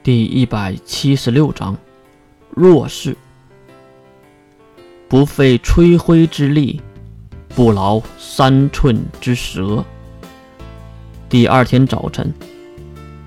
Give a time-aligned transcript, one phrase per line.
[0.00, 1.76] 第一百七十六章，
[2.50, 3.16] 弱势。
[5.08, 6.80] 不费吹灰之力，
[7.48, 9.84] 不劳三寸之舌。
[11.28, 12.32] 第二天早晨，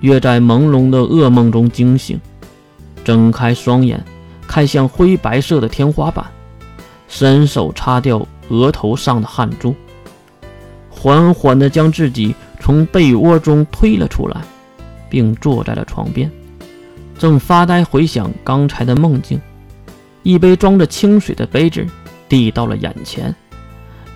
[0.00, 2.18] 月在朦胧的噩梦中惊醒，
[3.04, 4.02] 睁开双眼，
[4.48, 6.24] 看向灰白色的天花板，
[7.06, 9.74] 伸手擦掉额头上的汗珠，
[10.88, 14.40] 缓缓地将自己从被窝中推了出来，
[15.10, 16.28] 并坐在了床边。
[17.18, 19.40] 正发呆回想刚才的梦境，
[20.22, 21.86] 一杯装着清水的杯子
[22.28, 23.34] 递到了眼前，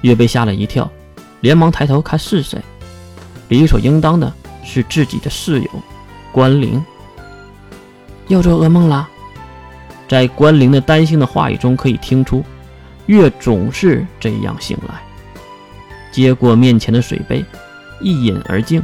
[0.01, 0.91] 月被吓了一跳，
[1.41, 2.61] 连忙抬头看是谁，
[3.49, 4.33] 理所应当的
[4.65, 5.71] 是自己的室友
[6.33, 6.85] 关灵。
[8.29, 9.09] 又做噩梦了，
[10.09, 12.43] 在关灵的担心的话语中可以听出，
[13.07, 15.01] 月总是这样醒来。
[16.11, 17.45] 接过面前的水杯，
[18.01, 18.83] 一饮而尽，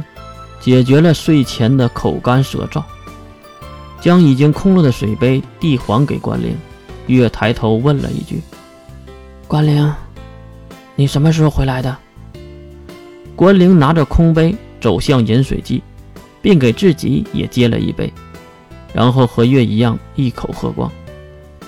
[0.61, 2.81] 解决了睡前的口干舌燥。
[4.03, 6.57] 将已经空了的水杯递还给关灵，
[7.07, 8.41] 月抬头问了一句
[9.47, 9.89] ：“关灵，
[10.97, 11.95] 你什么时候回来的？”
[13.33, 15.81] 关灵拿着空杯走向饮水机，
[16.41, 18.11] 并给自己也接了一杯，
[18.93, 20.91] 然后和月一样一口喝光。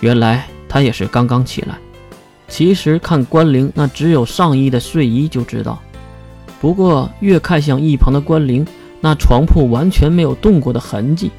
[0.02, 1.78] 原来他也是刚刚起来。
[2.50, 5.82] 其实看关灵那只有上衣的睡衣就知道。
[6.60, 8.68] 不过月看向一旁的关灵，
[9.00, 11.32] 那床铺完全没有动过的痕迹。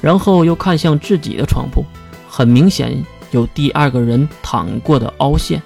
[0.00, 1.84] 然后又看向自己的床铺，
[2.28, 5.60] 很明显有第二个人躺过的凹陷。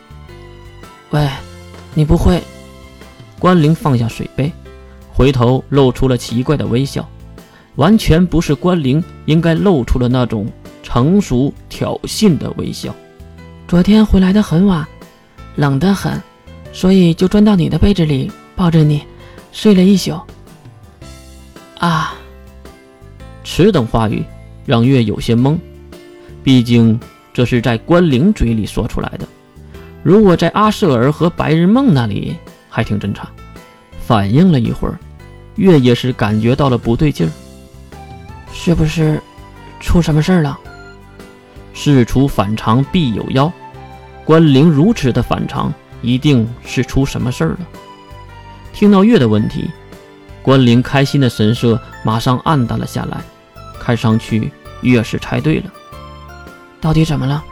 [1.11, 1.29] 喂，
[1.95, 2.43] 你不会？
[3.39, 4.53] 关灵放下水杯，
[5.13, 7.09] 回头露出了奇怪的微笑，
[7.77, 10.47] 完全不是关灵应该露出的那种
[10.83, 12.95] 成熟挑衅的微笑。
[13.67, 14.87] 昨天回来的很晚，
[15.57, 16.23] 冷得很，
[16.73, 19.03] 所以就钻到你的被子里抱着你
[19.53, 20.19] 睡了一宿。
[21.79, 22.15] 啊。
[23.53, 24.25] 此等话语
[24.65, 25.59] 让月有些懵，
[26.45, 26.99] 毕竟
[27.33, 29.27] 这是在关灵嘴里说出来的，
[30.05, 32.37] 如果在阿舍尔和白日梦那里
[32.69, 33.29] 还挺正常。
[34.07, 34.97] 反应了一会儿，
[35.57, 37.31] 月也是感觉到了不对劲儿，
[38.53, 39.21] 是不是
[39.81, 40.57] 出什么事儿了？
[41.75, 43.53] 事出反常必有妖，
[44.25, 47.69] 关灵如此的反常，一定是出什么事儿了。
[48.73, 49.69] 听到月的问题，
[50.41, 53.21] 关灵开心的神色马上暗淡了下来。
[53.91, 54.53] 看上去
[54.83, 55.73] 越是猜对了，
[56.81, 57.43] 到底怎么了？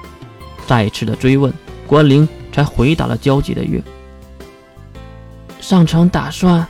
[0.68, 1.52] 再次的追问，
[1.84, 3.82] 关灵才回答了焦急的月。
[5.60, 6.64] 上城打算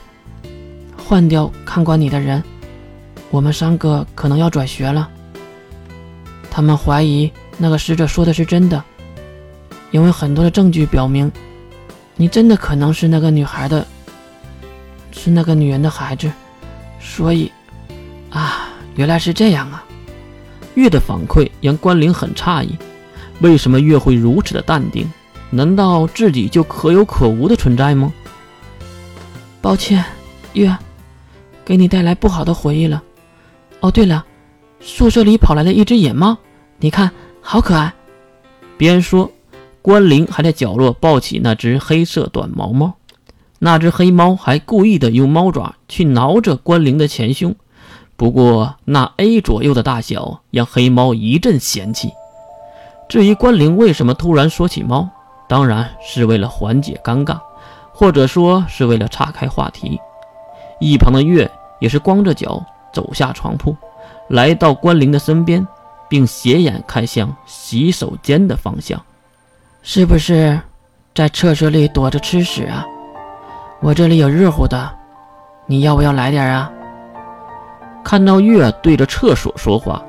[0.97, 2.43] 换掉看管你的人，
[3.29, 5.07] 我们三个可能要转学了。
[6.49, 8.83] 他们怀疑那个使者说的是真的，
[9.91, 11.31] 因为很多的证据表明，
[12.15, 13.85] 你真的可能是那个女孩的，
[15.11, 16.31] 是那个女人的孩子，
[16.99, 17.51] 所以，
[18.31, 18.65] 啊。
[18.99, 19.81] 原来是这样啊！
[20.75, 22.75] 月的反馈让关灵很诧异，
[23.39, 25.09] 为什么月会如此的淡定？
[25.49, 28.11] 难道自己就可有可无的存在吗？
[29.61, 30.03] 抱歉，
[30.51, 30.77] 月，
[31.63, 33.01] 给你带来不好的回忆了。
[33.79, 34.25] 哦，对了，
[34.81, 36.37] 宿舍里跑来了一只野猫，
[36.79, 37.09] 你看，
[37.39, 37.93] 好可爱。
[38.77, 39.31] 边说，
[39.81, 42.93] 关灵还在角落抱起那只黑色短毛猫，
[43.59, 47.55] 那只黑猫还故意的用猫爪去挠着关灵的前胸。
[48.19, 52.11] 不过，那 A 左右的大小让黑猫一阵嫌弃。
[53.07, 55.07] 至于关灵为什么突然说起猫，
[55.47, 57.39] 当然是为了缓解尴尬，
[57.93, 59.97] 或者说是为了岔开话题。
[60.81, 61.49] 一旁的月
[61.79, 62.61] 也是光着脚
[62.93, 63.73] 走下床铺，
[64.27, 65.65] 来到关灵的身边，
[66.09, 69.01] 并斜眼看向洗手间的方向
[69.81, 70.59] ：“是不是
[71.15, 72.85] 在厕所里躲着吃屎啊？
[73.79, 74.91] 我这里有热乎的，
[75.67, 76.69] 你要不要来点啊？”
[78.09, 80.03] 看到月对着厕所说话，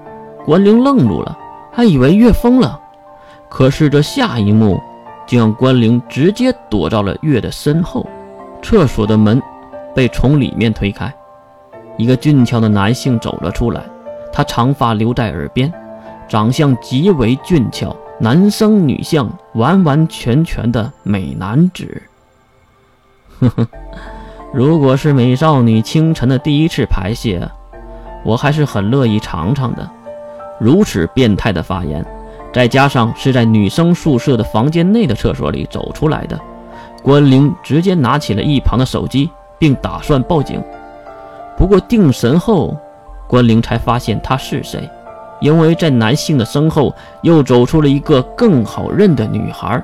[0.46, 1.36] 关灵愣住了，
[1.70, 2.80] 还以为月疯了。
[3.50, 4.80] 可是这下一幕，
[5.26, 8.08] 就让关灵直接躲到了月的身后。
[8.62, 9.38] 厕所的门
[9.94, 11.14] 被从里面推开，
[11.98, 13.82] 一个俊俏的男性走了出来。
[14.32, 15.70] 他长发留在耳边，
[16.26, 22.02] 长相极为俊俏，男生女相，完完全全的美男子。
[23.40, 23.68] 呵呵，
[24.54, 27.46] 如果是美少女清晨的第一次排泄。
[28.24, 29.88] 我还是很乐意尝尝的。
[30.58, 32.04] 如此变态的发言，
[32.52, 36.38] 再加上是在女生宿舍的房间内的厕所里走出来的，
[37.02, 40.62] 关灵直接拿起了一旁的手机，并打算报警。
[41.56, 42.76] 不过定神后，
[43.26, 44.86] 关灵才发现他是谁，
[45.40, 49.82] 因为在男性的身后又走出了一个更好认的女孩，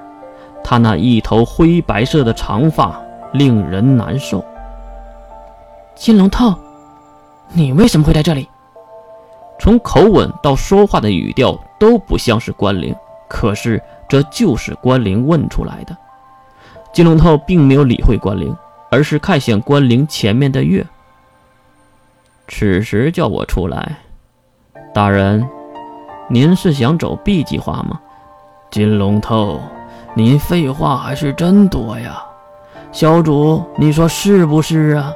[0.62, 3.00] 她那一头灰白色的长发
[3.32, 4.44] 令人难受。
[5.94, 6.58] 金龙套。
[7.52, 8.48] 你为什么会在这里？
[9.58, 12.94] 从口吻到说话的语调都不像是关灵，
[13.26, 15.96] 可是这就是关灵问出来的。
[16.92, 18.54] 金龙头并没有理会关灵，
[18.90, 20.86] 而是看向关灵前面的月。
[22.48, 23.96] 此时叫我出来，
[24.94, 25.48] 大人，
[26.28, 28.00] 您是想走 B 计划吗？
[28.70, 29.60] 金龙头，
[30.14, 32.22] 您废话还是真多呀！
[32.92, 35.12] 小主，你说是不是啊？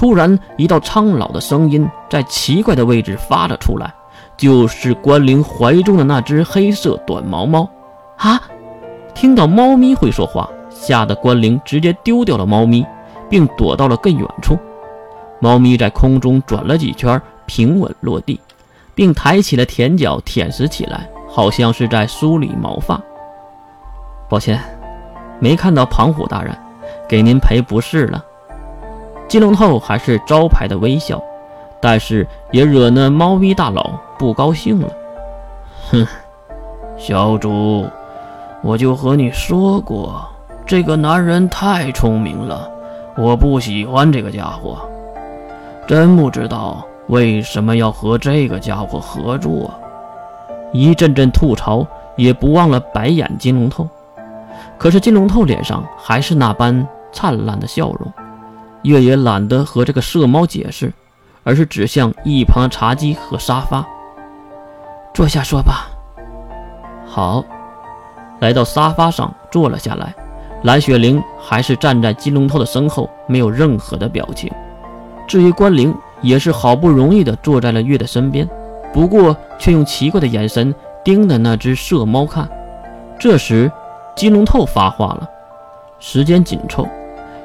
[0.00, 3.92] 突然，一道苍老的声音在奇怪的位置发了出来，
[4.34, 7.68] 就是关灵怀中的那只黑色短毛猫。
[8.16, 8.40] 啊！
[9.14, 12.82] 听到猫咪会说话，吓得关灵直接丢掉了猫咪，
[13.28, 14.56] 并躲到了更远处。
[15.38, 18.40] 猫咪在空中转了几圈，平稳落地，
[18.94, 22.98] 并抬起了舔脚舔食起来，好像是在梳理毛发。
[24.30, 24.58] 抱歉，
[25.38, 26.56] 没看到庞虎大人，
[27.06, 28.24] 给您赔不是了。
[29.30, 31.22] 金龙头还是招牌的微笑，
[31.80, 34.88] 但是也惹那猫咪大佬不高兴了。
[35.92, 36.04] 哼，
[36.98, 37.86] 小主，
[38.60, 40.20] 我就和你说过，
[40.66, 42.68] 这个男人太聪明了，
[43.16, 44.76] 我不喜欢这个家伙。
[45.86, 49.72] 真不知道为什么要和这个家伙合作，
[50.72, 51.86] 一阵阵吐槽，
[52.16, 53.88] 也不忘了白眼金龙头。
[54.76, 58.12] 可是金龙头脸上还是那般灿烂的笑容。
[58.82, 60.92] 月也懒得和这个色猫解释，
[61.42, 63.86] 而是指向一旁的茶几和沙发，
[65.12, 65.88] 坐下说吧。
[67.06, 67.44] 好，
[68.40, 70.14] 来到沙发上坐了下来。
[70.62, 74.50] 蓝雪玲还是站在金龙头的身后，没有任何的表情。
[75.26, 78.48] 至于关灵，也是好不容易的坐在了月的身边，
[78.92, 82.48] 不过却用奇怪的眼神盯着那只色猫看。
[83.18, 83.70] 这时，
[84.14, 85.28] 金龙透发话了
[85.98, 86.86] ：“时间紧凑，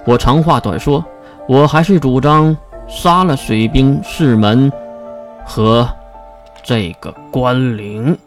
[0.06, 1.04] 我长话短说，
[1.48, 2.56] 我还是主张
[2.88, 4.72] 杀了水兵士门
[5.46, 5.88] 和
[6.64, 8.18] 这个关灵。”